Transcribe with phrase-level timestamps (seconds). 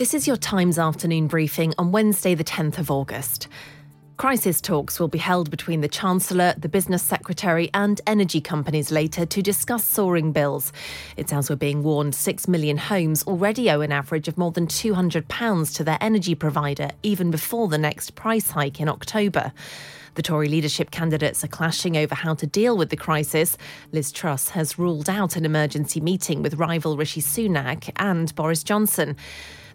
[0.00, 3.48] This is your Times afternoon briefing on Wednesday, the 10th of August.
[4.16, 9.26] Crisis talks will be held between the Chancellor, the Business Secretary, and energy companies later
[9.26, 10.72] to discuss soaring bills.
[11.18, 14.68] It's as we're being warned 6 million homes already owe an average of more than
[14.68, 19.52] £200 to their energy provider, even before the next price hike in October.
[20.14, 23.58] The Tory leadership candidates are clashing over how to deal with the crisis.
[23.92, 29.14] Liz Truss has ruled out an emergency meeting with rival Rishi Sunak and Boris Johnson.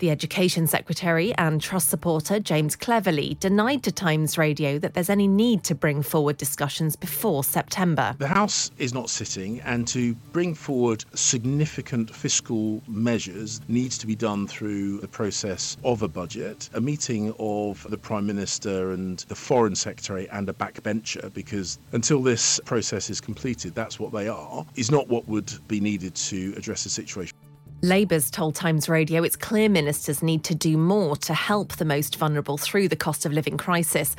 [0.00, 5.28] The Education Secretary and Truss supporter James Cleverly denied to Times Radio that there's any
[5.28, 8.16] need to bring forward discussions before September.
[8.16, 14.16] The House is not sitting, and to bring forward significant fiscal measures needs to be
[14.16, 19.34] done through the process of a budget, a meeting of the Prime Minister and the
[19.34, 24.64] Foreign Secretary and a backbencher, because until this process is completed, that's what they are,
[24.76, 27.36] is not what would be needed to address the situation.
[27.82, 32.16] Labour's told Times Radio it's clear ministers need to do more to help the most
[32.16, 34.14] vulnerable through the cost of living crisis.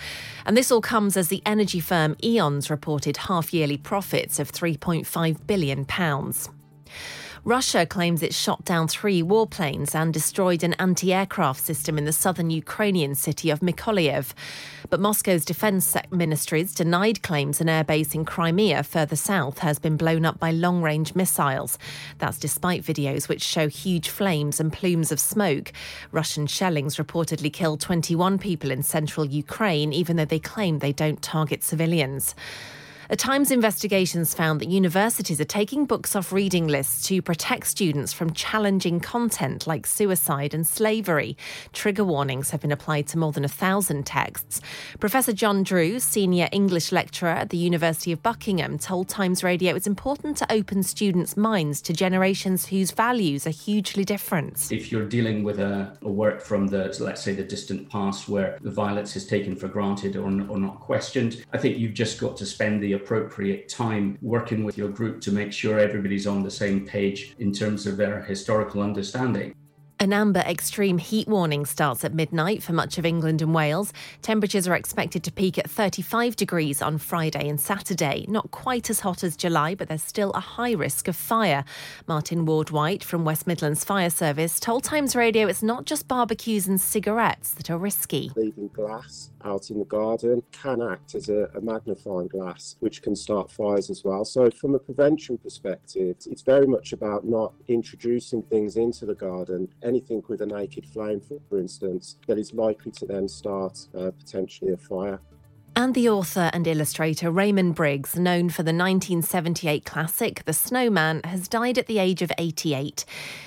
[0.48, 5.46] And this all comes as the energy firm E.ON's reported half yearly profits of £3.5
[5.46, 5.86] billion.
[7.44, 12.12] Russia claims it shot down three warplanes and destroyed an anti aircraft system in the
[12.12, 14.34] southern Ukrainian city of Mykolaiv.
[14.92, 20.24] But Moscow's defense ministries denied claims an airbase in Crimea, further south, has been blown
[20.24, 21.80] up by long range missiles.
[22.20, 25.74] That's despite videos which show huge flames and plumes of smoke.
[26.12, 31.24] Russian shellings reportedly killed 21 people in central Ukraine, even though they claim they don't
[31.24, 32.36] target civilians.
[33.12, 38.14] A Times investigations found that universities are taking books off reading lists to protect students
[38.14, 41.36] from challenging content like suicide and slavery.
[41.74, 44.62] Trigger warnings have been applied to more than a thousand texts.
[45.02, 49.88] Professor John Drew, senior English lecturer at the University of Buckingham, told Times Radio it's
[49.88, 54.72] important to open students' minds to generations whose values are hugely different.
[54.72, 58.58] If you're dealing with a, a work from the, let's say, the distant past where
[58.62, 62.38] the violence is taken for granted or, or not questioned, I think you've just got
[62.38, 66.52] to spend the appropriate time working with your group to make sure everybody's on the
[66.52, 69.54] same page in terms of their historical understanding.
[70.02, 73.94] An amber extreme heat warning starts at midnight for much of England and Wales.
[74.24, 78.26] Temperatures are expected to peak at 35 degrees on Friday and Saturday.
[78.28, 81.64] Not quite as hot as July, but there's still a high risk of fire.
[82.08, 86.68] Martin Ward White from West Midlands Fire Service told Times Radio it's not just barbecues
[86.68, 88.32] and cigarettes that are risky.
[88.36, 93.16] Leaving glass out in the garden can act as a, a magnifying glass, which can
[93.16, 94.26] start fires as well.
[94.26, 99.68] So, from a prevention perspective, it's very much about not introducing things into the garden
[99.92, 104.72] anything with a naked flame, for, instance, that is likely to then start uh, potentially
[104.72, 105.20] a fire.
[105.76, 111.48] And the author and illustrator Raymond Briggs, known for the 1978 classic The Snowman, has
[111.48, 113.06] died at the age of 88.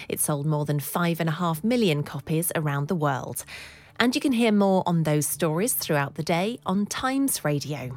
[0.09, 3.45] It sold more than 5.5 million copies around the world.
[3.99, 7.97] And you can hear more on those stories throughout the day on Times Radio.